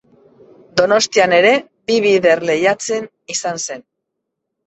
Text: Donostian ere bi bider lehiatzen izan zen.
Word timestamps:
Donostian 0.79 1.33
ere 1.39 1.51
bi 1.91 1.99
bider 2.05 2.41
lehiatzen 2.51 3.05
izan 3.35 3.61
zen. 3.67 3.85